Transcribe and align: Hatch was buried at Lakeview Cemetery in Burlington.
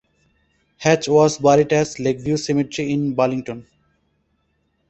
Hatch 0.77 1.07
was 1.07 1.37
buried 1.37 1.71
at 1.73 1.99
Lakeview 1.99 2.35
Cemetery 2.35 2.91
in 2.91 3.13
Burlington. 3.13 3.67